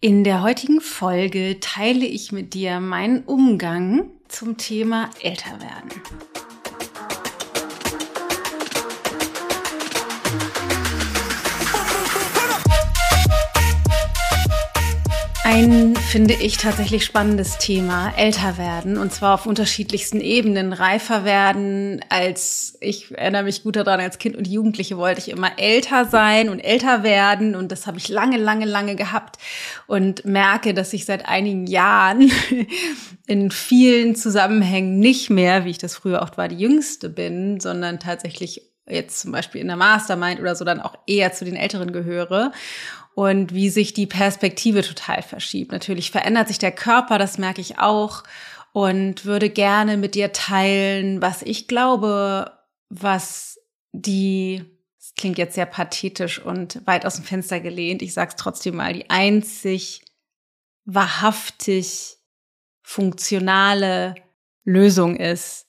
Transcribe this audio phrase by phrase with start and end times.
[0.00, 5.90] In der heutigen Folge teile ich mit dir meinen Umgang zum Thema Älterwerden.
[15.50, 18.98] Ein, finde ich, tatsächlich spannendes Thema, älter werden.
[18.98, 20.74] Und zwar auf unterschiedlichsten Ebenen.
[20.74, 25.58] Reifer werden, als ich erinnere mich gut daran, als Kind und Jugendliche wollte ich immer
[25.58, 27.54] älter sein und älter werden.
[27.54, 29.38] Und das habe ich lange, lange, lange gehabt.
[29.86, 32.30] Und merke, dass ich seit einigen Jahren
[33.26, 38.00] in vielen Zusammenhängen nicht mehr, wie ich das früher oft war, die Jüngste bin, sondern
[38.00, 41.92] tatsächlich jetzt zum Beispiel in der Mastermind oder so dann auch eher zu den Älteren
[41.92, 42.52] gehöre
[43.18, 45.72] und wie sich die Perspektive total verschiebt.
[45.72, 48.22] Natürlich verändert sich der Körper, das merke ich auch
[48.72, 52.52] und würde gerne mit dir teilen, was ich glaube,
[52.90, 53.58] was
[53.90, 54.62] die,
[55.00, 58.92] das klingt jetzt sehr pathetisch und weit aus dem Fenster gelehnt, ich sag's trotzdem mal,
[58.92, 60.04] die einzig
[60.84, 62.18] wahrhaftig
[62.82, 64.14] funktionale
[64.62, 65.66] Lösung ist,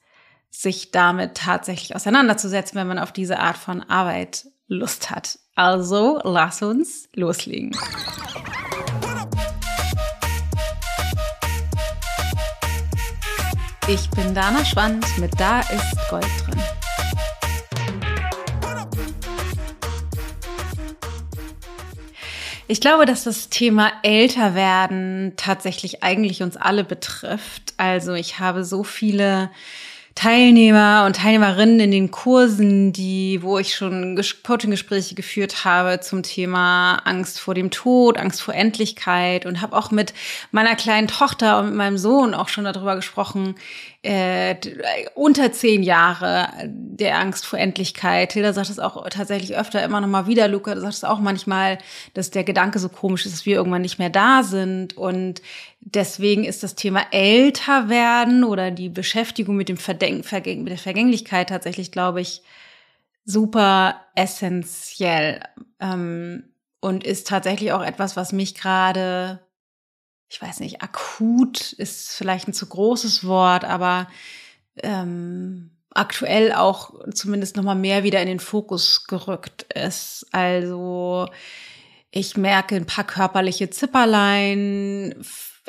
[0.51, 5.39] sich damit tatsächlich auseinanderzusetzen, wenn man auf diese Art von Arbeit Lust hat.
[5.59, 7.75] Also lass uns loslegen.
[13.89, 16.63] Ich bin Dana Schwand mit Da ist Gold drin.
[22.69, 27.73] Ich glaube, dass das Thema Älterwerden tatsächlich eigentlich uns alle betrifft.
[27.75, 29.51] Also ich habe so viele
[30.15, 36.97] Teilnehmer und Teilnehmerinnen in den Kursen, die, wo ich schon Coaching-Gespräche geführt habe zum Thema
[37.05, 40.13] Angst vor dem Tod, Angst vor Endlichkeit und habe auch mit
[40.51, 43.55] meiner kleinen Tochter und mit meinem Sohn auch schon darüber gesprochen,
[44.01, 44.55] äh,
[45.15, 48.31] unter zehn Jahre der Angst vor Endlichkeit.
[48.31, 50.47] Hilda sagt es auch tatsächlich öfter immer noch mal wieder.
[50.47, 51.79] Luca sagt es auch manchmal,
[52.13, 54.95] dass der Gedanke so komisch ist, dass wir irgendwann nicht mehr da sind.
[54.95, 55.41] Und
[55.81, 60.77] deswegen ist das Thema älter werden oder die Beschäftigung mit dem Verdenk Vergäng mit der
[60.77, 62.41] Vergänglichkeit tatsächlich, glaube ich,
[63.25, 65.41] super essentiell
[65.81, 66.45] ähm,
[66.79, 69.41] und ist tatsächlich auch etwas, was mich gerade
[70.29, 74.07] ich weiß nicht, akut ist vielleicht ein zu großes Wort, aber
[74.83, 80.27] ähm, aktuell auch zumindest noch mal mehr wieder in den Fokus gerückt ist.
[80.31, 81.27] Also
[82.11, 85.15] ich merke ein paar körperliche Zipperlein.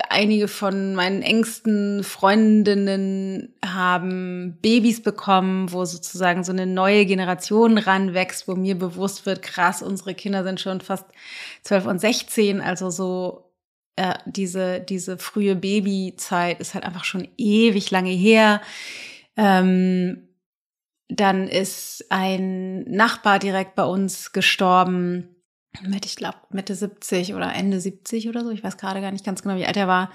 [0.08, 8.48] Einige von meinen engsten Freundinnen haben Babys bekommen, wo sozusagen so eine neue Generation ranwächst,
[8.48, 11.04] wo mir bewusst wird, krass, unsere Kinder sind schon fast
[11.62, 13.49] zwölf und sechzehn, also so
[13.96, 18.60] äh, diese, diese frühe Babyzeit ist halt einfach schon ewig lange her.
[19.36, 20.28] Ähm,
[21.08, 25.28] dann ist ein Nachbar direkt bei uns gestorben
[25.82, 28.50] mit, ich glaube, Mitte 70 oder Ende 70 oder so.
[28.50, 30.10] Ich weiß gerade gar nicht ganz genau, wie alt er war.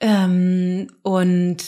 [0.00, 1.64] Ähm, und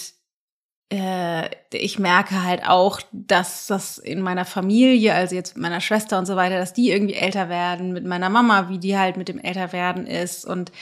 [0.92, 6.26] ich merke halt auch, dass das in meiner Familie, also jetzt mit meiner Schwester und
[6.26, 9.38] so weiter, dass die irgendwie älter werden, mit meiner Mama, wie die halt mit dem
[9.38, 10.44] Älterwerden ist.
[10.44, 10.72] Und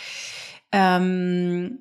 [0.72, 1.80] ähm,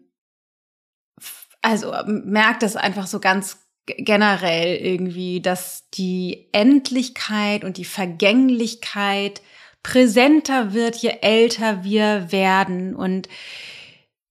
[1.61, 9.41] also merkt das einfach so ganz generell irgendwie, dass die Endlichkeit und die Vergänglichkeit
[9.83, 12.93] präsenter wird, je älter wir werden.
[12.93, 13.29] Und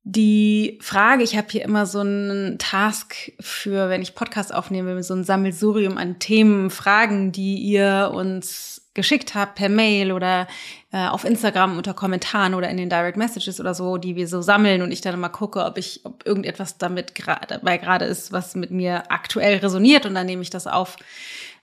[0.08, 5.14] die Frage, ich habe hier immer so einen Task für, wenn ich Podcast aufnehme, so
[5.14, 10.46] ein Sammelsurium an Themen, Fragen, die ihr uns geschickt habt per Mail oder
[10.92, 14.42] äh, auf Instagram unter Kommentaren oder in den Direct Messages oder so, die wir so
[14.42, 18.30] sammeln und ich dann mal gucke, ob ich, ob irgendetwas damit gerade dabei gerade ist,
[18.30, 20.98] was mit mir aktuell resoniert und dann nehme ich das auf.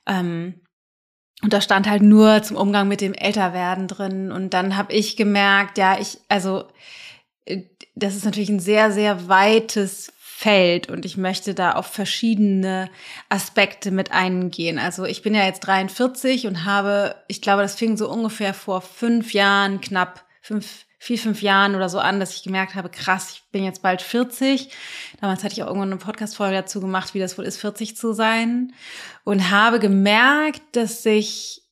[0.05, 0.55] Ähm,
[1.41, 5.15] und da stand halt nur zum Umgang mit dem Älterwerden drin und dann habe ich
[5.15, 6.65] gemerkt, ja, ich, also
[7.95, 12.89] das ist natürlich ein sehr, sehr weites Feld und ich möchte da auf verschiedene
[13.29, 14.77] Aspekte mit eingehen.
[14.77, 18.81] Also ich bin ja jetzt 43 und habe, ich glaube, das fing so ungefähr vor
[18.81, 23.31] fünf Jahren, knapp fünf, vier, fünf Jahren oder so an, dass ich gemerkt habe, krass,
[23.35, 24.69] ich bin jetzt bald 40.
[25.21, 28.13] Damals hatte ich auch irgendwann eine Podcast-Folge dazu gemacht, wie das wohl ist, 40 zu
[28.13, 28.73] sein.
[29.23, 31.62] Und habe gemerkt, dass sich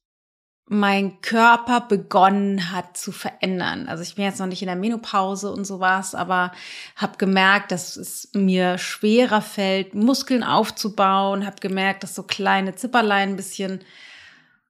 [0.74, 3.90] mein Körper begonnen hat zu verändern.
[3.90, 6.54] Also ich bin jetzt noch nicht in der Menopause und sowas, aber
[6.96, 13.32] habe gemerkt, dass es mir schwerer fällt, Muskeln aufzubauen, habe gemerkt, dass so kleine Zipperlein
[13.32, 13.82] ein bisschen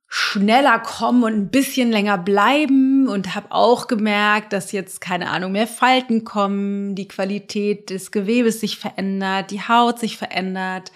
[0.07, 3.07] schneller kommen und ein bisschen länger bleiben.
[3.07, 8.59] Und habe auch gemerkt, dass jetzt keine Ahnung mehr Falten kommen, die Qualität des Gewebes
[8.59, 10.91] sich verändert, die Haut sich verändert,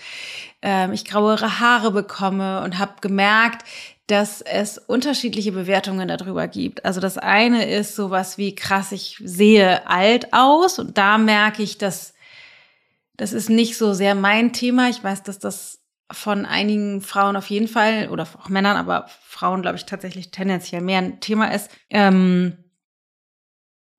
[0.65, 3.63] ähm, ich grauere Haare bekomme und habe gemerkt,
[4.07, 6.83] dass es unterschiedliche Bewertungen darüber gibt.
[6.83, 11.77] Also das eine ist sowas wie krass, ich sehe alt aus und da merke ich,
[11.77, 12.15] dass
[13.15, 14.89] das ist nicht so sehr mein Thema.
[14.89, 15.79] Ich weiß, dass das
[16.11, 20.81] von einigen Frauen auf jeden Fall oder auch Männern, aber Frauen glaube ich tatsächlich tendenziell
[20.81, 22.57] mehr ein Thema ist, ähm,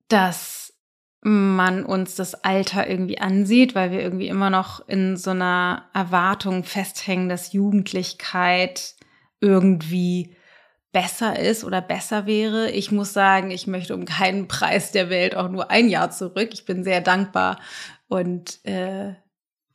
[0.09, 0.66] dass
[1.21, 6.63] man uns das Alter irgendwie ansieht, weil wir irgendwie immer noch in so einer Erwartung
[6.63, 8.95] festhängen, dass Jugendlichkeit
[9.39, 10.35] irgendwie
[10.91, 12.71] besser ist oder besser wäre.
[12.71, 16.49] Ich muss sagen, ich möchte um keinen Preis der Welt auch nur ein Jahr zurück.
[16.53, 17.59] Ich bin sehr dankbar
[18.07, 19.13] und äh,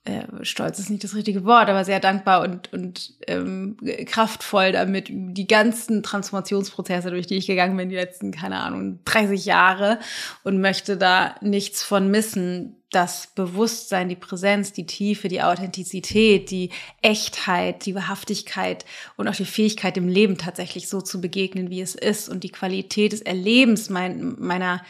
[0.04, 3.76] äh, stolz ist nicht das richtige Wort, aber sehr dankbar und, und ähm,
[4.06, 9.44] kraftvoll damit die ganzen Transformationsprozesse, durch die ich gegangen bin, die letzten, keine Ahnung, 30
[9.44, 10.00] Jahre
[10.42, 12.81] und möchte da nichts von missen.
[12.92, 18.84] Das Bewusstsein, die Präsenz, die Tiefe, die Authentizität, die Echtheit, die Wahrhaftigkeit
[19.16, 22.52] und auch die Fähigkeit, dem Leben tatsächlich so zu begegnen, wie es ist und die
[22.52, 24.82] Qualität des Erlebens mein, meiner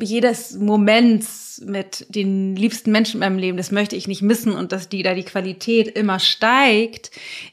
[0.00, 4.72] jedes Moments mit den liebsten Menschen in meinem Leben, das möchte ich nicht missen und
[4.72, 7.10] dass die da die Qualität immer steigt,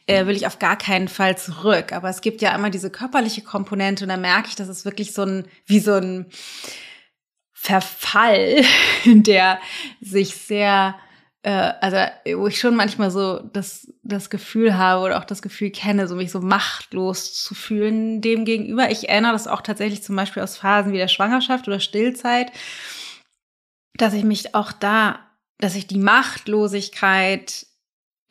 [0.07, 1.93] äh, will ich auf gar keinen Fall zurück.
[1.93, 5.13] Aber es gibt ja immer diese körperliche Komponente und da merke ich, dass es wirklich
[5.13, 6.25] so ein, wie so ein
[7.63, 8.63] Verfall,
[9.05, 9.59] der
[10.01, 10.95] sich sehr
[11.43, 11.97] äh, also
[12.39, 16.15] wo ich schon manchmal so das, das Gefühl habe oder auch das Gefühl kenne, so
[16.15, 18.89] mich so machtlos zu fühlen dem gegenüber.
[18.89, 22.51] Ich erinnere das auch tatsächlich zum Beispiel aus Phasen wie der Schwangerschaft oder Stillzeit,
[23.95, 25.19] dass ich mich auch da,
[25.59, 27.67] dass ich die Machtlosigkeit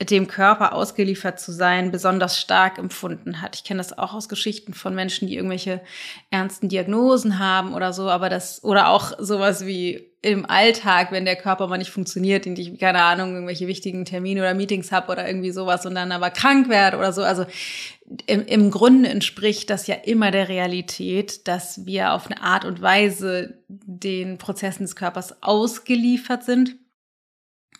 [0.09, 3.57] dem Körper ausgeliefert zu sein, besonders stark empfunden hat.
[3.57, 5.83] Ich kenne das auch aus Geschichten von Menschen, die irgendwelche
[6.31, 11.37] ernsten Diagnosen haben oder so, aber das, oder auch sowas wie im Alltag, wenn der
[11.37, 15.27] Körper mal nicht funktioniert, die ich, keine Ahnung, irgendwelche wichtigen Termine oder Meetings habe oder
[15.27, 17.23] irgendwie sowas und dann aber krank werde oder so.
[17.23, 17.47] Also
[18.27, 22.83] im, im Grunde entspricht das ja immer der Realität, dass wir auf eine Art und
[22.83, 26.77] Weise den Prozessen des Körpers ausgeliefert sind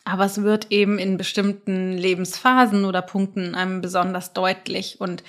[0.05, 5.01] aber es wird eben in bestimmten Lebensphasen oder Punkten einem besonders deutlich.
[5.01, 5.23] Und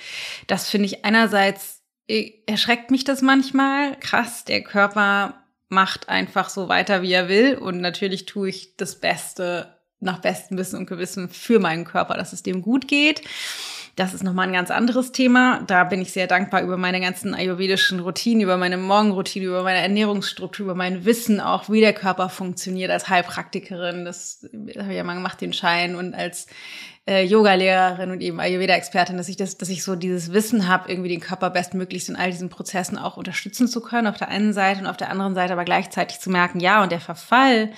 [0.46, 3.96] das finde ich einerseits, äh, erschreckt mich das manchmal.
[4.00, 7.54] Krass, der Körper macht einfach so weiter, wie er will.
[7.56, 12.32] Und natürlich tue ich das Beste nach bestem Wissen und Gewissen für meinen Körper, dass
[12.32, 13.22] es dem gut geht.
[13.94, 15.62] Das ist nochmal ein ganz anderes Thema.
[15.66, 19.80] Da bin ich sehr dankbar über meine ganzen ayurvedischen Routinen, über meine Morgenroutine, über meine
[19.80, 24.06] Ernährungsstruktur, über mein Wissen auch, wie der Körper funktioniert als Heilpraktikerin.
[24.06, 25.94] Das, das habe ich ja mal gemacht, den Schein.
[25.94, 26.46] Und als
[27.06, 31.10] äh, Yoga-Lehrerin und eben Ayurveda-Expertin, dass ich das, dass ich so dieses Wissen habe, irgendwie
[31.10, 34.80] den Körper bestmöglichst in all diesen Prozessen auch unterstützen zu können, auf der einen Seite
[34.80, 37.72] und auf der anderen Seite aber gleichzeitig zu merken, ja, und der Verfall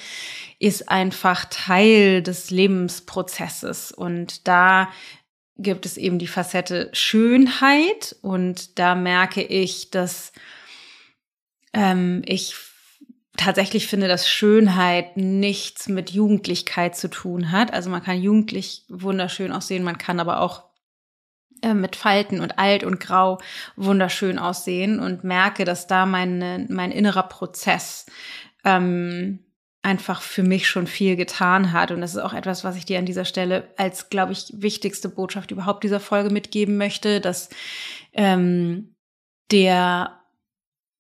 [0.59, 3.91] ist einfach Teil des Lebensprozesses.
[3.91, 4.89] Und da
[5.57, 10.33] gibt es eben die Facette Schönheit und da merke ich, dass
[11.73, 12.55] ähm, ich
[13.37, 17.73] tatsächlich finde, dass Schönheit nichts mit Jugendlichkeit zu tun hat.
[17.73, 20.65] Also man kann jugendlich wunderschön aussehen, man kann aber auch
[21.63, 23.39] äh, mit Falten und alt und grau
[23.77, 28.07] wunderschön aussehen und merke, dass da meine, mein innerer Prozess
[28.65, 29.44] ähm,
[29.85, 31.91] einfach für mich schon viel getan hat.
[31.91, 35.09] Und das ist auch etwas, was ich dir an dieser Stelle als, glaube ich, wichtigste
[35.09, 37.51] Botschaft überhaupt dieser Folge mitgeben möchte, dass
[38.15, 38.97] ähm,
[39.51, 40.21] der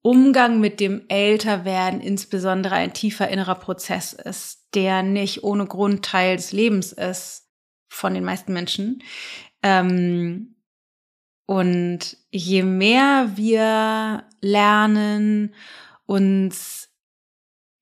[0.03, 6.37] Umgang mit dem Älterwerden insbesondere ein tiefer innerer Prozess ist, der nicht ohne Grund Teil
[6.37, 7.49] des Lebens ist
[7.89, 9.03] von den meisten Menschen.
[9.63, 10.57] Ähm,
[11.47, 15.55] und je mehr wir lernen,
[16.05, 16.94] uns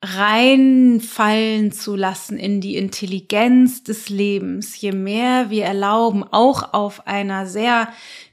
[0.03, 7.47] reinfallen zu lassen in die Intelligenz des Lebens, je mehr wir erlauben, auch auf einer
[7.47, 7.89] sehr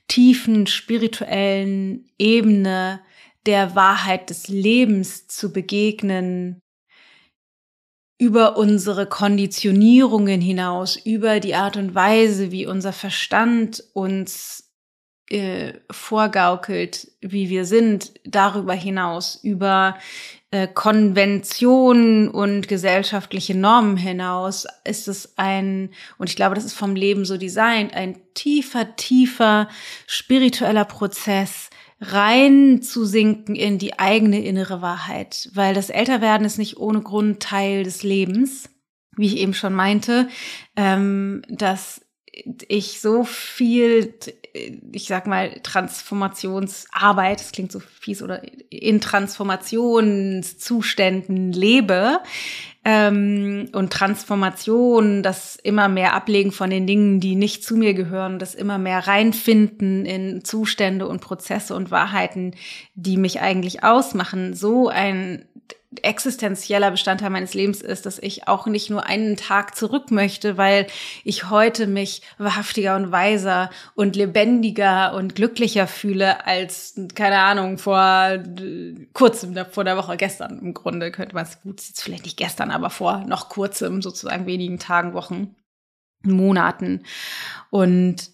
[0.07, 3.01] tiefen spirituellen Ebene
[3.45, 6.59] der Wahrheit des Lebens zu begegnen,
[8.17, 14.73] über unsere Konditionierungen hinaus, über die Art und Weise, wie unser Verstand uns
[15.29, 19.95] äh, vorgaukelt, wie wir sind, darüber hinaus, über
[20.51, 26.95] äh, Konventionen und gesellschaftliche Normen hinaus ist es ein, und ich glaube, das ist vom
[26.95, 29.69] Leben so designt, ein tiefer, tiefer
[30.07, 31.69] spiritueller Prozess,
[32.01, 37.41] rein zu sinken in die eigene innere Wahrheit, weil das Älterwerden ist nicht ohne Grund
[37.41, 38.69] Teil des Lebens,
[39.17, 40.29] wie ich eben schon meinte,
[40.75, 42.01] ähm, dass
[42.67, 44.13] ich so viel,
[44.91, 52.19] ich sag mal, Transformationsarbeit, das klingt so fies, oder in Transformationszuständen lebe,
[52.85, 58.39] ähm, und Transformation, das immer mehr Ablegen von den Dingen, die nicht zu mir gehören,
[58.39, 62.55] das immer mehr reinfinden in Zustände und Prozesse und Wahrheiten,
[62.95, 65.45] die mich eigentlich ausmachen, so ein
[66.03, 70.85] existenzieller Bestandteil meines Lebens ist, dass ich auch nicht nur einen Tag zurück möchte, weil
[71.23, 78.37] ich heute mich wahrhaftiger und weiser und lebendiger und glücklicher fühle als, keine Ahnung, vor
[79.13, 82.69] kurzem, vor der Woche, gestern im Grunde könnte man es, gut, jetzt vielleicht nicht gestern,
[82.69, 85.55] aber vor noch kurzem, sozusagen wenigen Tagen, Wochen,
[86.21, 87.03] Monaten.
[87.71, 88.29] Und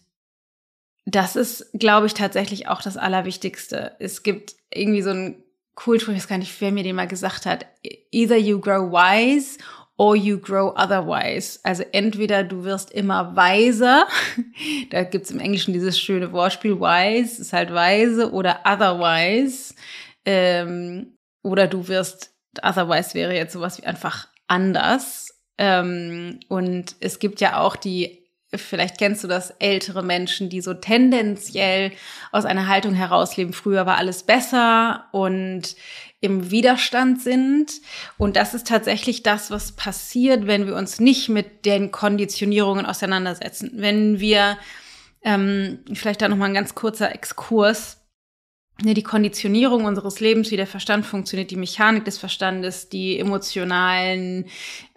[1.05, 3.95] das ist, glaube ich, tatsächlich auch das Allerwichtigste.
[4.00, 5.44] Es gibt irgendwie so ein
[5.75, 7.65] Kultur, ich weiß gar nicht, wer mir den mal gesagt hat,
[8.12, 9.58] either you grow wise
[9.98, 11.60] or you grow otherwise.
[11.63, 14.08] Also entweder du wirst immer weiser,
[14.89, 19.74] da gibt's im Englischen dieses schöne Wortspiel, wise ist halt weise, oder otherwise,
[20.25, 25.34] ähm, oder du wirst, otherwise wäre jetzt sowas wie einfach anders.
[25.58, 28.25] Ähm, und es gibt ja auch die
[28.57, 31.91] vielleicht kennst du das, ältere Menschen, die so tendenziell
[32.31, 35.75] aus einer Haltung herausleben, früher war alles besser und
[36.21, 37.74] im Widerstand sind.
[38.17, 43.71] Und das ist tatsächlich das, was passiert, wenn wir uns nicht mit den Konditionierungen auseinandersetzen.
[43.75, 44.57] Wenn wir,
[45.21, 48.04] ähm, vielleicht da nochmal ein ganz kurzer Exkurs,
[48.82, 54.46] die Konditionierung unseres Lebens, wie der Verstand funktioniert, die Mechanik des Verstandes, die emotionalen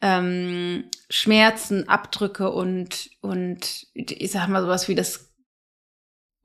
[0.02, 5.27] ähm, Schmerzen, Abdrücke und, und ich sag mal sowas wie das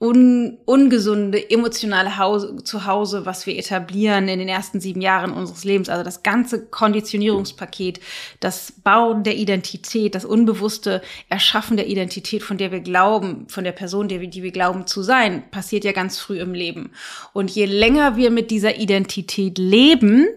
[0.03, 5.87] un, ungesunde emotionale Hause, Zuhause, was wir etablieren in den ersten sieben Jahren unseres Lebens.
[5.87, 8.01] Also das ganze Konditionierungspaket,
[8.41, 13.71] das Bauen der Identität, das unbewusste Erschaffen der Identität, von der wir glauben, von der
[13.71, 16.91] Person, die wir, die wir glauben zu sein, passiert ja ganz früh im Leben.
[17.31, 20.27] Und je länger wir mit dieser Identität leben,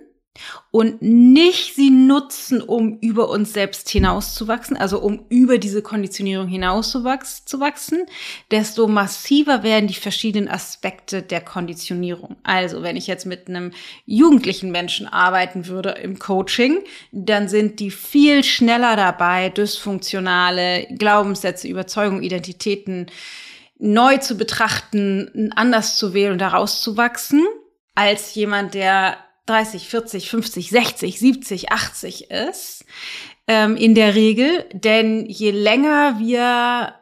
[0.71, 8.07] und nicht sie nutzen, um über uns selbst hinauszuwachsen, also um über diese Konditionierung hinauszuwachsen,
[8.51, 12.37] desto massiver werden die verschiedenen Aspekte der Konditionierung.
[12.43, 13.73] Also wenn ich jetzt mit einem
[14.05, 22.23] jugendlichen Menschen arbeiten würde im Coaching, dann sind die viel schneller dabei, dysfunktionale Glaubenssätze, Überzeugungen,
[22.23, 23.07] Identitäten
[23.79, 27.45] neu zu betrachten, anders zu wählen und daraus zu wachsen,
[27.95, 29.17] als jemand, der
[29.47, 32.85] 30, 40, 50, 60, 70, 80 ist,
[33.47, 34.67] ähm, in der Regel.
[34.73, 36.95] Denn je länger wir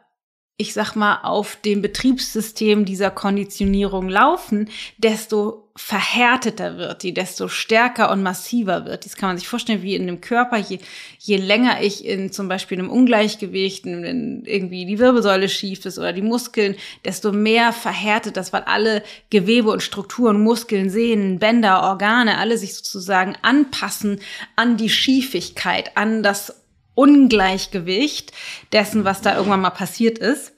[0.57, 8.09] ich sag mal, auf dem Betriebssystem dieser Konditionierung laufen, desto verhärteter wird die, desto stärker
[8.09, 9.05] und massiver wird.
[9.05, 10.57] Das kann man sich vorstellen wie in einem Körper.
[10.57, 10.79] Je,
[11.19, 16.13] je länger ich in zum Beispiel einem Ungleichgewicht, in, irgendwie die Wirbelsäule schief ist oder
[16.13, 22.37] die Muskeln, desto mehr verhärtet das, weil alle Gewebe und Strukturen, Muskeln, Sehnen, Bänder, Organe,
[22.37, 24.21] alle sich sozusagen anpassen
[24.55, 26.63] an die Schiefigkeit, an das
[26.93, 28.31] Ungleichgewicht
[28.71, 30.53] dessen, was da irgendwann mal passiert ist.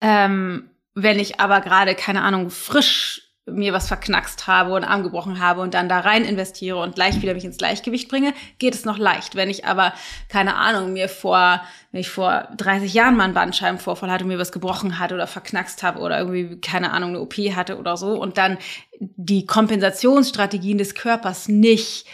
[0.00, 5.40] Ähm, wenn ich aber gerade, keine Ahnung, frisch mir was verknackst habe und Arm gebrochen
[5.40, 8.84] habe und dann da rein investiere und gleich wieder mich ins Gleichgewicht bringe, geht es
[8.84, 9.36] noch leicht.
[9.36, 9.92] Wenn ich aber,
[10.28, 11.62] keine Ahnung, mir vor,
[11.92, 15.28] wenn ich vor 30 Jahren mal einen Bandscheibenvorfall hatte und mir was gebrochen hatte oder
[15.28, 18.58] verknackst habe oder irgendwie, keine Ahnung, eine OP hatte oder so und dann
[18.98, 22.06] die Kompensationsstrategien des Körpers nicht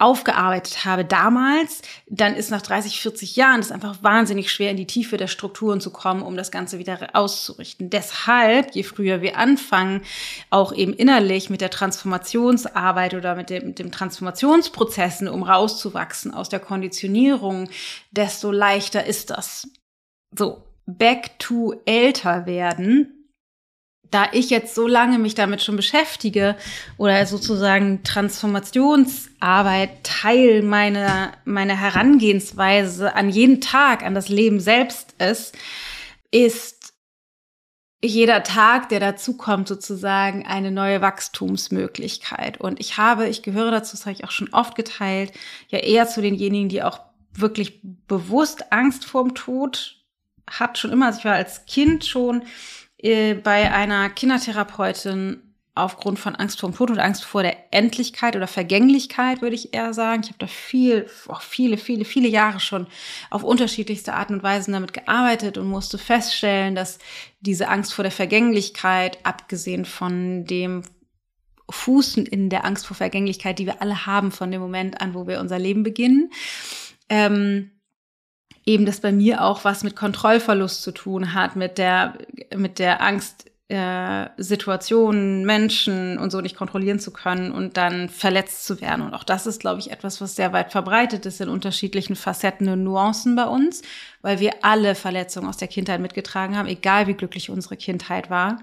[0.00, 4.86] aufgearbeitet habe damals, dann ist nach 30, 40 Jahren es einfach wahnsinnig schwer, in die
[4.86, 7.90] Tiefe der Strukturen zu kommen, um das Ganze wieder auszurichten.
[7.90, 10.02] Deshalb, je früher wir anfangen,
[10.48, 16.48] auch eben innerlich mit der Transformationsarbeit oder mit dem, mit dem Transformationsprozessen, um rauszuwachsen aus
[16.48, 17.68] der Konditionierung,
[18.10, 19.68] desto leichter ist das.
[20.36, 23.19] So, back to älter werden
[24.10, 26.56] da ich jetzt so lange mich damit schon beschäftige
[26.96, 35.56] oder sozusagen Transformationsarbeit Teil meiner, meiner Herangehensweise an jeden Tag, an das Leben selbst ist,
[36.32, 36.80] ist
[38.02, 42.58] jeder Tag, der dazukommt, sozusagen eine neue Wachstumsmöglichkeit.
[42.58, 45.32] Und ich habe, ich gehöre dazu, das habe ich auch schon oft geteilt,
[45.68, 47.00] ja eher zu denjenigen, die auch
[47.32, 49.96] wirklich bewusst Angst vorm Tod
[50.48, 51.06] hat, schon immer.
[51.06, 52.42] Also ich war als Kind schon
[53.02, 55.42] äh, bei einer Kindertherapeutin
[55.74, 59.72] aufgrund von Angst vor dem Tod oder Angst vor der Endlichkeit oder Vergänglichkeit, würde ich
[59.72, 60.22] eher sagen.
[60.22, 62.86] Ich habe da viel, auch viele, viele, viele Jahre schon
[63.30, 66.98] auf unterschiedlichste Arten und Weisen damit gearbeitet und musste feststellen, dass
[67.40, 70.82] diese Angst vor der Vergänglichkeit, abgesehen von dem
[71.70, 75.26] Fußen in der Angst vor Vergänglichkeit, die wir alle haben von dem Moment an, wo
[75.26, 76.30] wir unser Leben beginnen,
[77.08, 77.70] ähm,
[78.66, 82.18] eben das bei mir auch was mit Kontrollverlust zu tun hat, mit der,
[82.54, 88.66] mit der Angst, äh, Situationen, Menschen und so nicht kontrollieren zu können und dann verletzt
[88.66, 89.02] zu werden.
[89.02, 92.68] Und auch das ist, glaube ich, etwas, was sehr weit verbreitet ist in unterschiedlichen Facetten
[92.68, 93.82] und Nuancen bei uns,
[94.22, 98.60] weil wir alle Verletzungen aus der Kindheit mitgetragen haben, egal wie glücklich unsere Kindheit war.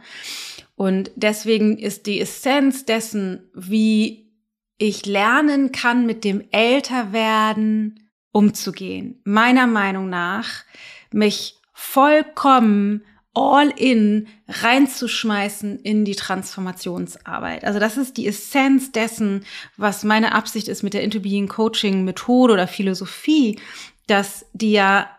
[0.75, 4.29] Und deswegen ist die Essenz dessen, wie
[4.77, 10.65] ich lernen kann, mit dem Älterwerden umzugehen, meiner Meinung nach,
[11.11, 13.03] mich vollkommen
[13.37, 17.63] all in reinzuschmeißen in die Transformationsarbeit.
[17.63, 19.45] Also das ist die Essenz dessen,
[19.77, 23.59] was meine Absicht ist mit der Into Being Coaching Methode oder Philosophie,
[24.07, 25.09] dass die ja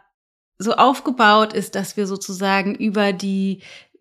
[0.58, 3.60] so aufgebaut ist, dass wir sozusagen über die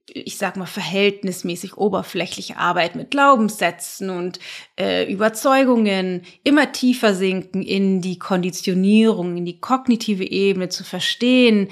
[0.09, 4.39] ich sag mal, verhältnismäßig oberflächliche Arbeit mit Glaubenssätzen und
[4.79, 11.67] äh, Überzeugungen immer tiefer sinken in die Konditionierung, in die kognitive Ebene zu verstehen,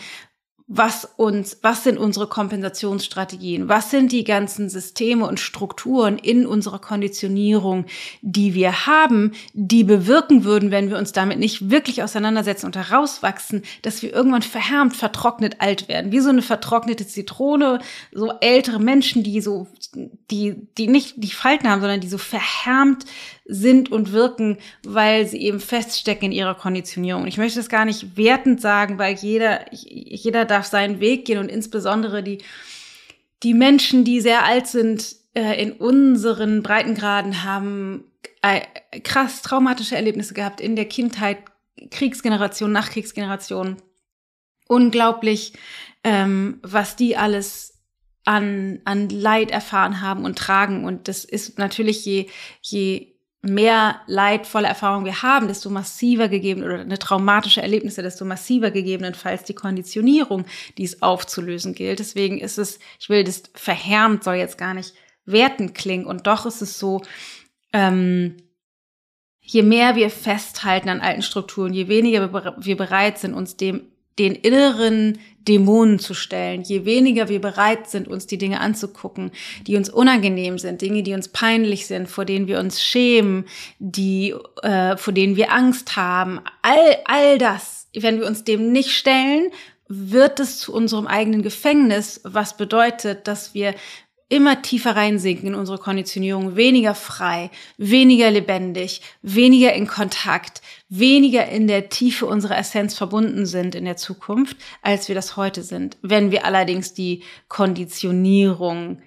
[0.67, 3.69] was uns, was sind unsere Kompensationsstrategien?
[3.69, 7.85] Was sind die ganzen Systeme und Strukturen in unserer Konditionierung,
[8.23, 13.61] die wir haben, die bewirken würden, wenn wir uns damit nicht wirklich auseinandersetzen und herauswachsen,
[13.83, 16.11] dass wir irgendwann verhärmt, vertrocknet alt werden.
[16.11, 17.77] Wie so eine vertrocknete Zitrone,
[18.11, 19.67] so ältere Menschen, die so,
[20.31, 23.05] die, die nicht die Falten haben, sondern die so verhärmt
[23.47, 27.27] sind und wirken, weil sie eben feststecken in ihrer Konditionierung.
[27.27, 31.49] Ich möchte das gar nicht wertend sagen, weil jeder, jeder darf seinen Weg gehen und
[31.49, 32.39] insbesondere die,
[33.43, 38.05] die Menschen, die sehr alt sind, äh, in unseren Breitengraden haben
[38.41, 38.61] äh,
[39.01, 41.39] krass traumatische Erlebnisse gehabt in der Kindheit,
[41.91, 43.77] Kriegsgeneration, Nachkriegsgeneration.
[44.67, 45.53] Unglaublich,
[46.03, 47.83] ähm, was die alles
[48.23, 50.85] an, an Leid erfahren haben und tragen.
[50.85, 52.27] Und das ist natürlich je,
[52.61, 53.14] je
[53.45, 59.43] mehr leidvolle Erfahrungen wir haben, desto massiver gegeben oder eine traumatische Erlebnisse, desto massiver gegebenenfalls
[59.43, 60.45] die Konditionierung,
[60.77, 61.99] die es aufzulösen gilt.
[61.99, 64.93] Deswegen ist es, ich will das verhärmt, soll jetzt gar nicht
[65.25, 66.05] wertend klingen.
[66.05, 67.01] Und doch ist es so,
[67.73, 68.37] ähm,
[69.41, 73.81] je mehr wir festhalten an alten Strukturen, je weniger wir bereit sind, uns dem
[74.17, 76.61] den inneren Dämonen zu stellen.
[76.61, 79.31] Je weniger wir bereit sind, uns die Dinge anzugucken,
[79.67, 83.45] die uns unangenehm sind, Dinge, die uns peinlich sind, vor denen wir uns schämen,
[83.79, 84.33] die,
[84.63, 89.51] äh, vor denen wir Angst haben, all, all das, wenn wir uns dem nicht stellen,
[89.87, 93.75] wird es zu unserem eigenen Gefängnis, was bedeutet, dass wir
[94.27, 101.67] immer tiefer reinsinken in unsere Konditionierung, weniger frei, weniger lebendig, weniger in Kontakt, weniger in
[101.67, 105.97] der Tiefe unserer Essenz verbunden sind in der Zukunft, als wir das heute sind.
[106.01, 109.01] Wenn wir allerdings die Konditionierung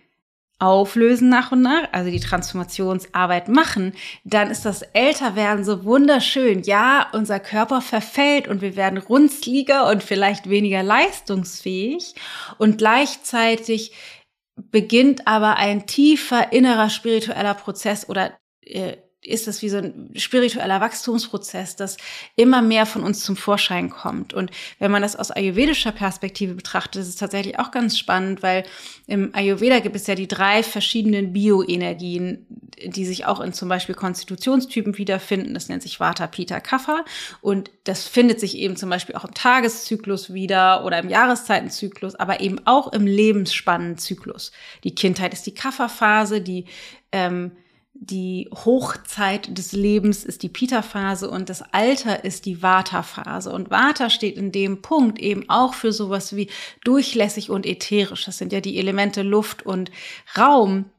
[0.61, 3.93] auflösen nach und nach, also die Transformationsarbeit machen,
[4.25, 6.63] dann ist das Älterwerden so wunderschön.
[6.63, 12.15] Ja, unser Körper verfällt und wir werden runzliger und vielleicht weniger leistungsfähig
[12.59, 13.93] und gleichzeitig
[14.71, 20.81] beginnt aber ein tiefer innerer spiritueller Prozess oder äh, ist das wie so ein spiritueller
[20.81, 21.97] Wachstumsprozess, das
[22.37, 24.33] immer mehr von uns zum Vorschein kommt.
[24.33, 28.65] Und wenn man das aus ayurvedischer Perspektive betrachtet, ist es tatsächlich auch ganz spannend, weil
[29.09, 32.47] im Ayurveda gibt es ja die drei verschiedenen Bioenergien,
[32.85, 35.53] die sich auch in zum Beispiel Konstitutionstypen wiederfinden.
[35.53, 37.05] Das nennt sich Vata, Pitta, Kapha.
[37.41, 42.41] Und das findet sich eben zum Beispiel auch im Tageszyklus wieder oder im Jahreszeitenzyklus, aber
[42.41, 44.53] eben auch im Lebensspannenzyklus.
[44.85, 46.67] Die Kindheit ist die Kapha-Phase, die
[47.11, 47.53] ähm,
[48.01, 53.51] die Hochzeit des Lebens ist die Pita-Phase und das Alter ist die Vata-Phase.
[53.51, 56.49] Und Vata steht in dem Punkt eben auch für sowas wie
[56.85, 58.25] durchlässig und ätherisch.
[58.25, 59.91] Das sind ja die Elemente Luft und
[60.37, 60.91] Raum.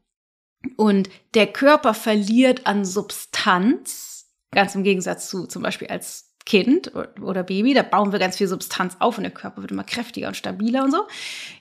[0.75, 7.43] Und der Körper verliert an Substanz, ganz im Gegensatz zu zum Beispiel als Kind oder
[7.43, 10.35] Baby, da bauen wir ganz viel Substanz auf und der Körper wird immer kräftiger und
[10.35, 11.07] stabiler und so.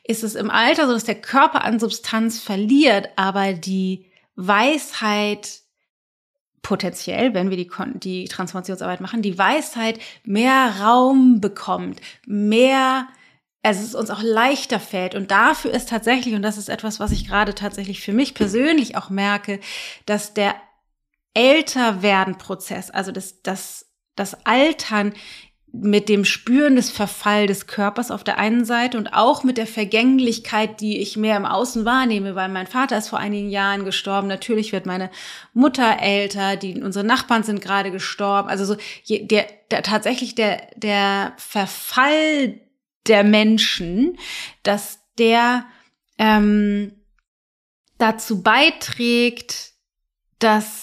[0.02, 4.07] Ist es im Alter so, dass der Körper an Substanz verliert, aber die
[4.40, 5.62] Weisheit
[6.62, 13.08] potenziell, wenn wir die, die Transformationsarbeit machen, die Weisheit mehr Raum bekommt, mehr,
[13.64, 15.16] also es uns auch leichter fällt.
[15.16, 18.96] Und dafür ist tatsächlich, und das ist etwas, was ich gerade tatsächlich für mich persönlich
[18.96, 19.58] auch merke,
[20.06, 20.54] dass der
[21.34, 25.14] Älterwerden-Prozess, also das, das, das Altern
[25.72, 29.66] mit dem Spüren des Verfall des Körpers auf der einen Seite und auch mit der
[29.66, 34.28] Vergänglichkeit, die ich mehr im Außen wahrnehme, weil mein Vater ist vor einigen Jahren gestorben.
[34.28, 35.10] Natürlich wird meine
[35.52, 38.48] Mutter älter, die unsere Nachbarn sind gerade gestorben.
[38.48, 38.76] Also so
[39.08, 42.60] der, der tatsächlich der der Verfall
[43.06, 44.18] der Menschen,
[44.62, 45.66] dass der
[46.18, 46.92] ähm,
[47.98, 49.72] dazu beiträgt,
[50.38, 50.77] dass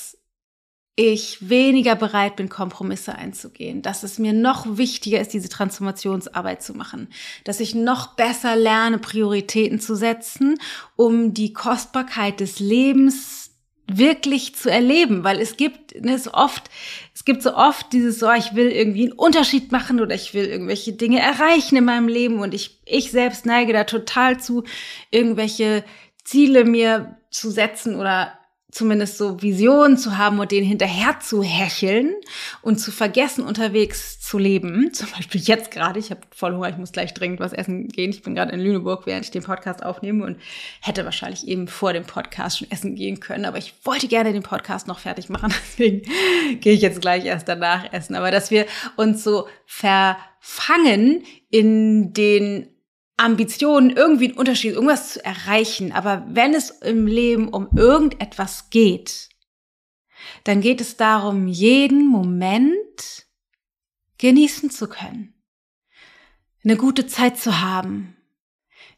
[0.95, 6.73] ich weniger bereit bin, Kompromisse einzugehen, dass es mir noch wichtiger ist, diese Transformationsarbeit zu
[6.73, 7.09] machen,
[7.43, 10.57] dass ich noch besser lerne, Prioritäten zu setzen,
[10.95, 13.51] um die Kostbarkeit des Lebens
[13.87, 16.71] wirklich zu erleben, weil es gibt ne, so oft,
[17.13, 20.45] es gibt so oft dieses so, ich will irgendwie einen Unterschied machen oder ich will
[20.45, 24.63] irgendwelche Dinge erreichen in meinem Leben und ich, ich selbst neige da total zu,
[25.11, 25.83] irgendwelche
[26.23, 28.39] Ziele mir zu setzen oder
[28.75, 32.13] zumindest so Visionen zu haben und denen hinterher zu hecheln
[32.61, 34.89] und zu vergessen, unterwegs zu leben.
[34.93, 38.09] Zum Beispiel jetzt gerade, ich habe voll Hunger, ich muss gleich dringend was essen gehen.
[38.09, 40.41] Ich bin gerade in Lüneburg, während ich den Podcast aufnehme und
[40.81, 43.45] hätte wahrscheinlich eben vor dem Podcast schon essen gehen können.
[43.45, 46.01] Aber ich wollte gerne den Podcast noch fertig machen, deswegen
[46.59, 48.13] gehe ich jetzt gleich erst danach essen.
[48.15, 48.65] Aber dass wir
[48.97, 52.74] uns so verfangen in den
[53.17, 55.91] Ambitionen, irgendwie einen Unterschied, irgendwas zu erreichen.
[55.91, 59.29] Aber wenn es im Leben um irgendetwas geht,
[60.43, 63.25] dann geht es darum, jeden Moment
[64.17, 65.33] genießen zu können,
[66.63, 68.15] eine gute Zeit zu haben,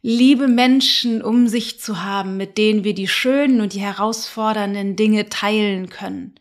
[0.02, 5.30] liebe Menschen um sich zu haben, mit denen wir die schönen und die herausfordernden Dinge
[5.30, 6.40] teilen können.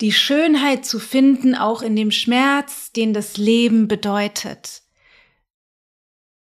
[0.00, 4.81] Die Schönheit zu finden, auch in dem Schmerz, den das Leben bedeutet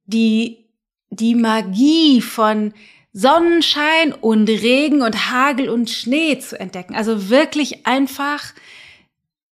[0.08, 0.64] die,
[1.10, 2.72] die Magie von
[3.12, 6.94] Sonnenschein und Regen und Hagel und Schnee zu entdecken.
[6.94, 8.52] Also wirklich einfach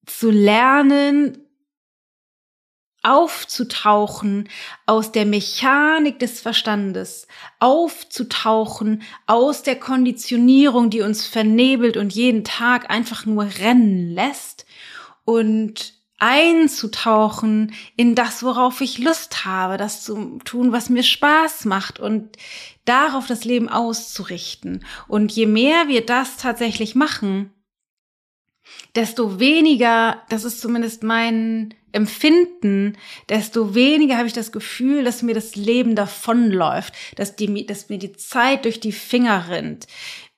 [0.07, 1.39] zu lernen,
[3.03, 4.49] aufzutauchen
[4.87, 7.29] aus der Mechanik des Verstandes,
[7.61, 14.67] aufzutauchen aus der Konditionierung, die uns vernebelt und jeden Tag einfach nur rennen lässt
[15.25, 22.01] und einzutauchen in das, worauf ich Lust habe, das zu tun, was mir Spaß macht
[22.01, 22.37] und
[22.85, 24.85] darauf das Leben auszurichten.
[25.09, 27.53] Und je mehr wir das tatsächlich machen,
[28.95, 32.97] desto weniger, das ist zumindest mein Empfinden,
[33.29, 37.99] desto weniger habe ich das Gefühl, dass mir das Leben davonläuft, dass, die, dass mir
[37.99, 39.87] die Zeit durch die Finger rinnt.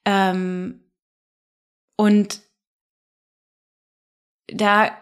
[0.05, 0.81] Ähm,
[1.97, 2.41] und
[4.49, 4.97] da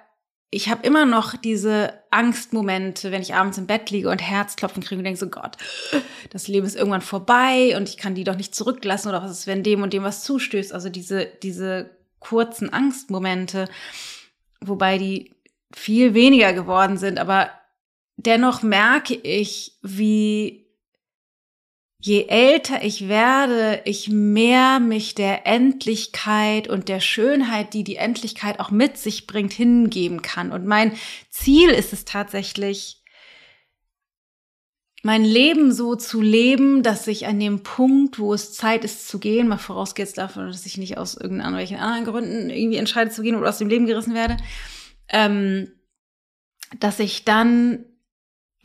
[0.50, 4.98] ich habe immer noch diese Angstmomente, wenn ich abends im Bett liege und Herzklopfen kriege
[4.98, 5.56] und denke so, Gott,
[6.30, 9.46] das Leben ist irgendwann vorbei und ich kann die doch nicht zurücklassen oder was ist,
[9.46, 10.72] wenn dem und dem was zustößt.
[10.72, 13.68] Also diese, diese kurzen Angstmomente,
[14.61, 15.35] wobei die
[15.74, 17.50] viel weniger geworden sind, aber
[18.16, 20.65] dennoch merke ich, wie
[21.98, 28.61] je älter ich werde, ich mehr mich der Endlichkeit und der Schönheit, die die Endlichkeit
[28.61, 30.52] auch mit sich bringt, hingeben kann.
[30.52, 30.92] Und mein
[31.30, 33.02] Ziel ist es tatsächlich,
[35.02, 39.20] mein Leben so zu leben, dass ich an dem Punkt, wo es Zeit ist zu
[39.20, 43.37] gehen, mal vorausgeht davon, dass ich nicht aus irgendwelchen anderen Gründen irgendwie entscheide zu gehen
[43.37, 44.37] oder aus dem Leben gerissen werde,
[45.09, 45.70] ähm,
[46.80, 47.85] dass ich dann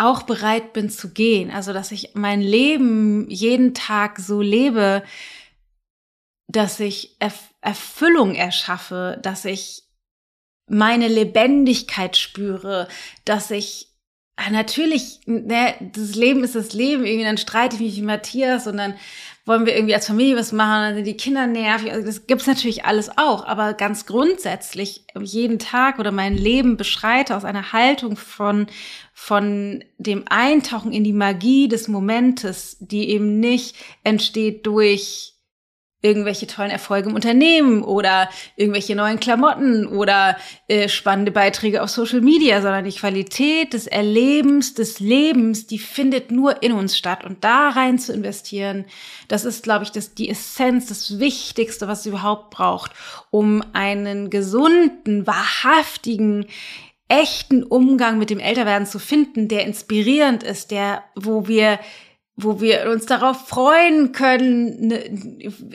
[0.01, 1.51] auch bereit bin zu gehen.
[1.51, 5.03] Also, dass ich mein Leben jeden Tag so lebe,
[6.47, 9.83] dass ich Erf Erfüllung erschaffe, dass ich
[10.67, 12.87] meine Lebendigkeit spüre,
[13.23, 13.87] dass ich
[14.35, 18.65] ah, natürlich, ne, das Leben ist das Leben, irgendwie dann streite ich mich mit Matthias
[18.65, 18.95] und dann
[19.45, 21.91] wollen wir irgendwie als Familie was machen, dann sind die Kinder nervig.
[21.91, 27.35] Also das gibt's natürlich alles auch, aber ganz grundsätzlich jeden Tag oder mein Leben beschreite
[27.35, 28.67] aus einer Haltung von
[29.23, 35.35] von dem Eintauchen in die Magie des Momentes, die eben nicht entsteht durch
[36.01, 42.21] irgendwelche tollen Erfolge im Unternehmen oder irgendwelche neuen Klamotten oder äh, spannende Beiträge auf Social
[42.21, 47.23] Media, sondern die Qualität des Erlebens, des Lebens, die findet nur in uns statt.
[47.23, 48.85] Und da rein zu investieren,
[49.27, 52.91] das ist, glaube ich, das, die Essenz, das Wichtigste, was es überhaupt braucht,
[53.29, 56.47] um einen gesunden, wahrhaftigen,
[57.11, 61.79] echten Umgang mit dem Älterwerden zu finden, der inspirierend ist, der, wo wir
[62.37, 65.03] wo wir uns darauf freuen können, eine,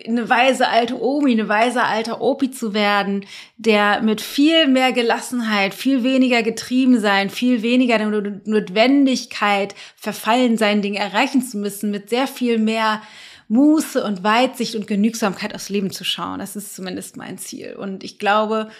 [0.04, 3.24] eine weise alte Omi, eine weise alter Opi zu werden,
[3.56, 10.82] der mit viel mehr Gelassenheit, viel weniger getrieben sein, viel weniger der Notwendigkeit verfallen sein,
[10.82, 13.02] Dinge erreichen zu müssen, mit sehr viel mehr
[13.48, 16.40] Muße und Weitsicht und Genügsamkeit aufs Leben zu schauen.
[16.40, 17.76] Das ist zumindest mein Ziel.
[17.76, 18.70] Und ich glaube,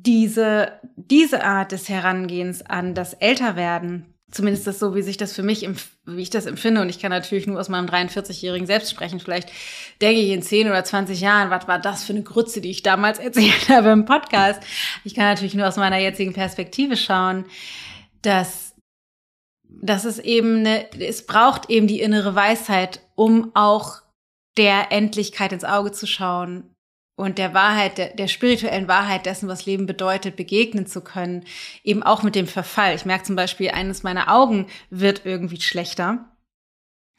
[0.00, 5.42] diese, diese Art des Herangehens an das Älterwerden, zumindest das so, wie sich das für
[5.42, 5.68] mich,
[6.06, 6.80] wie ich das empfinde.
[6.80, 9.18] Und ich kann natürlich nur aus meinem 43-jährigen Selbst sprechen.
[9.18, 9.50] Vielleicht
[10.00, 12.82] denke ich in 10 oder 20 Jahren, was war das für eine Grütze, die ich
[12.82, 14.62] damals erzählt habe im Podcast.
[15.02, 17.46] Ich kann natürlich nur aus meiner jetzigen Perspektive schauen,
[18.22, 18.76] dass,
[19.68, 24.02] dass es eben eine, es braucht eben die innere Weisheit, um auch
[24.56, 26.70] der Endlichkeit ins Auge zu schauen
[27.18, 31.44] und der Wahrheit, der, der spirituellen Wahrheit dessen, was Leben bedeutet, begegnen zu können,
[31.82, 32.94] eben auch mit dem Verfall.
[32.94, 36.26] Ich merke zum Beispiel, eines meiner Augen wird irgendwie schlechter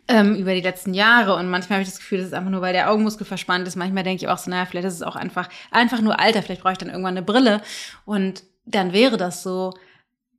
[0.08, 2.62] ähm, über die letzten Jahre und manchmal habe ich das Gefühl, das ist einfach nur,
[2.62, 3.76] weil der Augenmuskel verspannt ist.
[3.76, 6.62] Manchmal denke ich auch so, naja, vielleicht ist es auch einfach, einfach nur Alter, vielleicht
[6.62, 7.62] brauche ich dann irgendwann eine Brille
[8.06, 9.74] und dann wäre das so.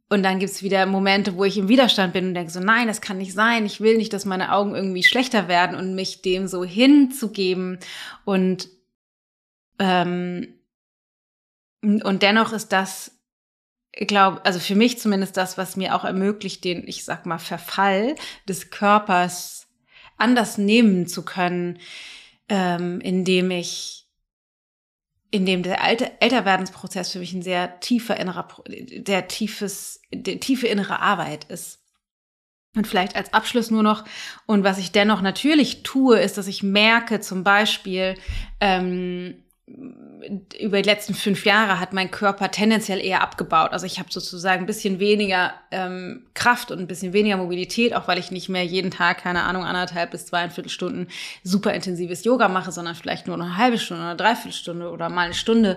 [0.09, 2.89] Und dann gibt es wieder Momente, wo ich im Widerstand bin und denke so, nein,
[2.89, 3.65] das kann nicht sein.
[3.67, 7.79] Ich will nicht, dass meine Augen irgendwie schlechter werden und mich dem so hinzugeben
[8.25, 8.69] und
[9.81, 10.61] ähm,
[11.83, 13.19] und dennoch ist das,
[13.93, 17.39] ich glaube, also für mich zumindest das, was mir auch ermöglicht, den, ich sag mal,
[17.39, 18.15] Verfall
[18.47, 19.67] des Körpers
[20.19, 21.79] anders nehmen zu können,
[22.51, 24.07] ähm, indem ich,
[25.31, 28.49] indem der alte Älterwerdensprozess für mich ein sehr tiefer innerer,
[29.07, 31.79] sehr tiefes, tiefe innere Arbeit ist.
[32.77, 34.05] Und vielleicht als Abschluss nur noch,
[34.47, 38.15] und was ich dennoch natürlich tue, ist, dass ich merke, zum Beispiel,
[38.61, 39.43] ähm,
[40.61, 43.73] über die letzten fünf Jahre hat mein Körper tendenziell eher abgebaut.
[43.73, 48.07] Also ich habe sozusagen ein bisschen weniger ähm, Kraft und ein bisschen weniger Mobilität, auch
[48.09, 51.09] weil ich nicht mehr jeden Tag, keine Ahnung, anderthalb bis zweieinviertel Stunden
[51.43, 55.27] super intensives Yoga mache, sondern vielleicht nur eine halbe Stunde oder dreiviertel Stunde oder mal
[55.27, 55.77] eine Stunde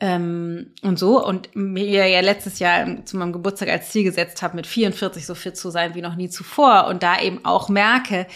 [0.00, 1.24] ähm, und so.
[1.24, 5.34] Und mir ja letztes Jahr zu meinem Geburtstag als Ziel gesetzt habe, mit 44 so
[5.34, 8.26] fit zu sein wie noch nie zuvor und da eben auch merke,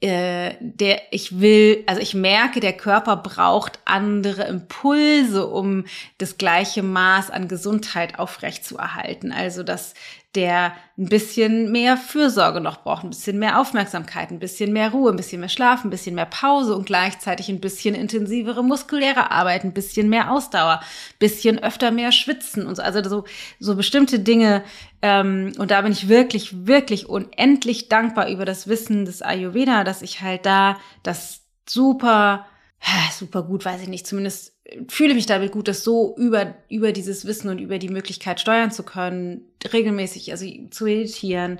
[0.00, 5.84] äh, der ich will, also ich merke, der Körper braucht andere Impulse, um
[6.16, 9.30] das gleiche Maß an Gesundheit aufrechtzuerhalten.
[9.30, 9.92] Also dass
[10.36, 15.10] der ein bisschen mehr Fürsorge noch braucht, ein bisschen mehr Aufmerksamkeit, ein bisschen mehr Ruhe,
[15.10, 19.64] ein bisschen mehr Schlaf, ein bisschen mehr Pause und gleichzeitig ein bisschen intensivere muskuläre Arbeit,
[19.64, 20.80] ein bisschen mehr Ausdauer,
[21.18, 22.82] bisschen öfter mehr schwitzen und so.
[22.82, 23.24] Also so,
[23.58, 24.62] so bestimmte Dinge.
[25.02, 30.02] Ähm, und da bin ich wirklich, wirklich unendlich dankbar über das Wissen des Ayurveda, dass
[30.02, 32.46] ich halt da das super,
[33.12, 34.56] super gut, weiß ich nicht, zumindest
[34.88, 38.70] fühle mich damit gut, das so über, über dieses Wissen und über die Möglichkeit steuern
[38.70, 41.58] zu können, regelmäßig, also zu meditieren,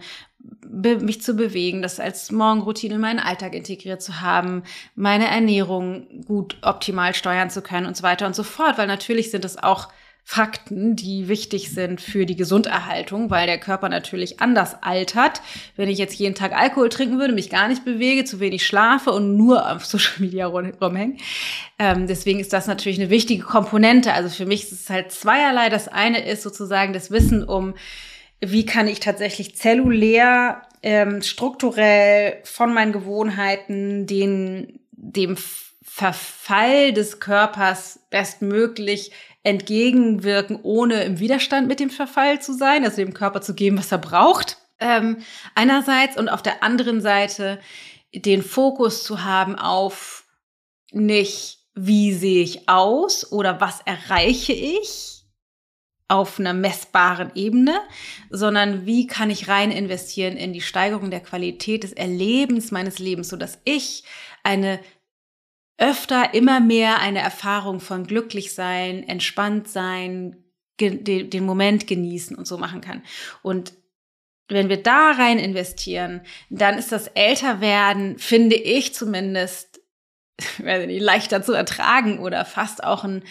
[0.64, 4.62] mich zu bewegen, das als Morgenroutine in meinen Alltag integriert zu haben,
[4.94, 9.30] meine Ernährung gut optimal steuern zu können und so weiter und so fort, weil natürlich
[9.30, 9.88] sind es auch
[10.32, 15.42] Fakten, die wichtig sind für die Gesunderhaltung, weil der Körper natürlich anders altert.
[15.74, 19.10] Wenn ich jetzt jeden Tag Alkohol trinken würde, mich gar nicht bewege, zu wenig schlafe
[19.10, 21.16] und nur auf Social Media rumhängen.
[21.80, 24.12] Ähm, deswegen ist das natürlich eine wichtige Komponente.
[24.12, 25.68] Also für mich ist es halt zweierlei.
[25.68, 27.74] Das eine ist sozusagen das Wissen um,
[28.40, 35.36] wie kann ich tatsächlich zellulär, ähm, strukturell von meinen Gewohnheiten den, dem
[35.82, 39.10] Verfall des Körpers bestmöglich
[39.42, 43.92] entgegenwirken, ohne im Widerstand mit dem Verfall zu sein, also dem Körper zu geben, was
[43.92, 44.59] er braucht.
[44.79, 45.18] Ähm,
[45.55, 47.59] einerseits und auf der anderen Seite
[48.14, 50.24] den Fokus zu haben auf
[50.92, 55.20] nicht, wie sehe ich aus oder was erreiche ich
[56.09, 57.81] auf einer messbaren Ebene,
[58.31, 63.29] sondern wie kann ich rein investieren in die Steigerung der Qualität des Erlebens meines Lebens,
[63.29, 64.03] so dass ich
[64.42, 64.81] eine
[65.80, 70.36] öfter immer mehr eine Erfahrung von glücklich sein, entspannt sein,
[70.78, 73.02] den Moment genießen und so machen kann.
[73.42, 73.72] Und
[74.48, 79.80] wenn wir da rein investieren, dann ist das Älterwerden, finde ich zumindest,
[80.58, 83.22] weiß nicht, leichter zu ertragen oder fast auch ein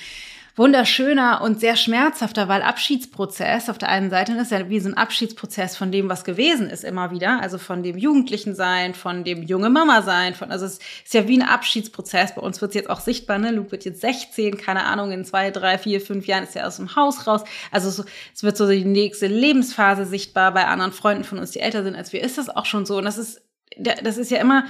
[0.60, 4.98] wunderschöner und sehr schmerzhafter, weil Abschiedsprozess auf der einen Seite ist ja wie so ein
[4.98, 7.42] Abschiedsprozess von dem, was gewesen ist, immer wieder.
[7.42, 11.30] Also von dem Jugendlichen sein, von dem junge Mama sein, von, also es ist ja
[11.30, 12.36] wie ein Abschiedsprozess.
[12.36, 13.52] Bei uns wird es jetzt auch sichtbar, ne?
[13.52, 16.76] Luke wird jetzt 16, keine Ahnung, in zwei, drei, vier, fünf Jahren ist er aus
[16.76, 17.42] dem Haus raus.
[17.72, 18.04] Also so,
[18.36, 21.96] es wird so die nächste Lebensphase sichtbar bei anderen Freunden von uns, die älter sind
[21.96, 22.98] als wir, ist das auch schon so.
[22.98, 23.42] Und das ist,
[23.78, 24.66] das ist ja immer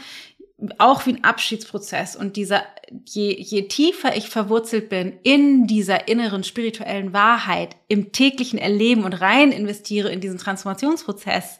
[0.77, 2.15] auch wie ein Abschiedsprozess.
[2.15, 2.63] Und dieser,
[3.05, 9.13] je, je tiefer ich verwurzelt bin in dieser inneren spirituellen Wahrheit, im täglichen Erleben und
[9.13, 11.59] rein investiere in diesen Transformationsprozess,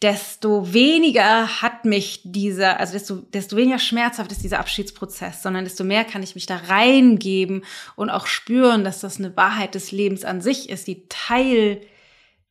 [0.00, 5.82] desto weniger hat mich dieser, also desto, desto weniger schmerzhaft ist dieser Abschiedsprozess, sondern desto
[5.82, 7.64] mehr kann ich mich da reingeben
[7.96, 11.80] und auch spüren, dass das eine Wahrheit des Lebens an sich ist, die Teil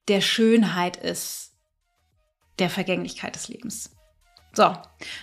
[0.09, 1.53] der Schönheit ist,
[2.59, 3.96] der Vergänglichkeit des Lebens.
[4.57, 4.75] So,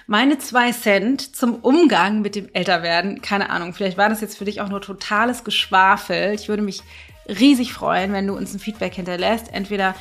[0.07, 3.21] meine zwei Cent zum Umgang mit dem Älterwerden.
[3.21, 6.33] Keine Ahnung, vielleicht war das jetzt für dich auch nur totales Geschwafel.
[6.35, 6.85] Ich würde mich
[7.27, 9.53] riesig freuen, wenn du uns ein Feedback hinterlässt.
[9.53, 9.97] Entweder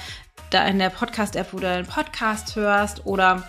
[0.51, 3.41] da in der Podcast-App, wo du einen Podcast hörst oder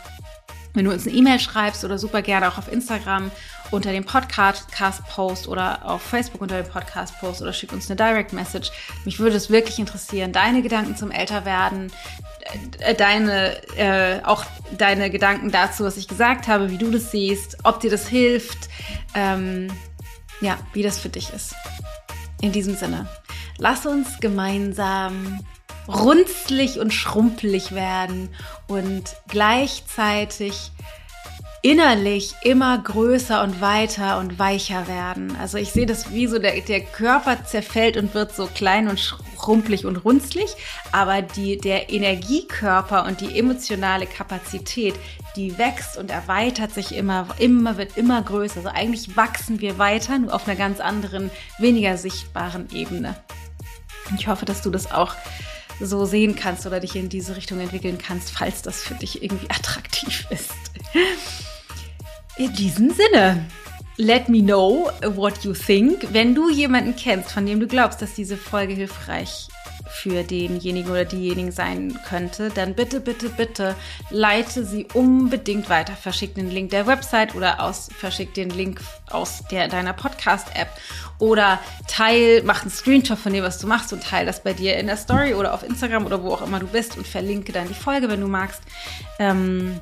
[0.72, 3.30] wenn du uns eine E-Mail schreibst oder super gerne auch auf Instagram
[3.74, 8.70] unter dem Podcast-Post oder auf Facebook unter dem Podcast-Post oder schick uns eine Direct-Message.
[9.04, 11.92] Mich würde es wirklich interessieren, deine Gedanken zum Älterwerden,
[12.78, 14.44] äh, deine, äh, auch
[14.78, 18.68] deine Gedanken dazu, was ich gesagt habe, wie du das siehst, ob dir das hilft.
[19.14, 19.68] Ähm,
[20.40, 21.54] ja, wie das für dich ist.
[22.40, 23.08] In diesem Sinne,
[23.58, 25.40] lass uns gemeinsam
[25.88, 28.30] runzlig und schrumpelig werden
[28.68, 30.72] und gleichzeitig
[31.64, 35.35] innerlich immer größer und weiter und weicher werden.
[35.40, 39.00] Also ich sehe das wie so, der, der Körper zerfällt und wird so klein und
[39.00, 40.55] schrumpelig und runzlig,
[40.92, 44.94] aber die, der Energiekörper und die emotionale Kapazität,
[45.37, 48.59] die wächst und erweitert sich immer, immer, wird immer größer.
[48.59, 53.16] Also eigentlich wachsen wir weiter, nur auf einer ganz anderen, weniger sichtbaren Ebene.
[54.18, 55.14] Ich hoffe, dass du das auch
[55.81, 59.48] so sehen kannst oder dich in diese Richtung entwickeln kannst, falls das für dich irgendwie
[59.48, 60.53] attraktiv ist.
[62.36, 63.46] In diesem Sinne,
[63.96, 66.12] let me know what you think.
[66.12, 69.48] Wenn du jemanden kennst, von dem du glaubst, dass diese Folge hilfreich
[69.88, 73.76] für denjenigen oder diejenigen sein könnte, dann bitte, bitte, bitte
[74.10, 75.92] leite sie unbedingt weiter.
[75.92, 80.70] Verschick den Link der Website oder aus, verschick den Link aus der, deiner Podcast-App
[81.20, 84.76] oder teil, mach einen Screenshot von dem, was du machst und teile das bei dir
[84.76, 87.68] in der Story oder auf Instagram oder wo auch immer du bist und verlinke dann
[87.68, 88.62] die Folge, wenn du magst.
[89.20, 89.78] Ähm,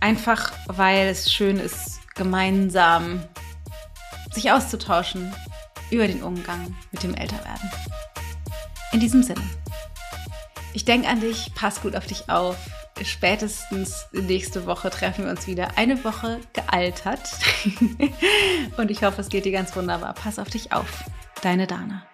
[0.00, 3.22] Einfach weil es schön ist, gemeinsam
[4.32, 5.34] sich auszutauschen
[5.90, 7.70] über den Umgang mit dem Älterwerden.
[8.92, 9.42] In diesem Sinne.
[10.72, 12.56] Ich denke an dich, pass gut auf dich auf.
[13.02, 15.76] Spätestens nächste Woche treffen wir uns wieder.
[15.76, 17.30] Eine Woche gealtert.
[18.76, 20.14] Und ich hoffe, es geht dir ganz wunderbar.
[20.14, 21.04] Pass auf dich auf.
[21.42, 22.09] Deine Dana.